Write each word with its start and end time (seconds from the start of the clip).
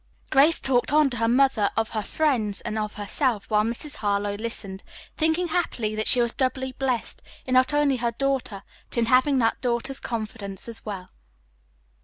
Grace 0.31 0.59
talked 0.59 0.91
on 0.91 1.11
to 1.11 1.17
her 1.17 1.27
mother 1.27 1.69
of 1.77 1.89
her 1.89 2.01
friends 2.01 2.59
and 2.61 2.79
of 2.79 2.95
herself 2.95 3.47
while 3.51 3.61
Mrs. 3.61 3.97
Harlowe 3.97 4.33
listened, 4.33 4.81
thinking 5.15 5.49
happily 5.49 5.93
that 5.93 6.07
she 6.07 6.19
was 6.19 6.33
doubly 6.33 6.71
blessed 6.71 7.21
in 7.45 7.53
not 7.53 7.71
only 7.71 7.97
her 7.97 8.11
daughter, 8.11 8.63
but 8.89 8.97
in 8.97 9.05
having 9.05 9.37
that 9.37 9.61
daughter's 9.61 9.99
confidence 9.99 10.67
as 10.67 10.83
well. 10.83 11.09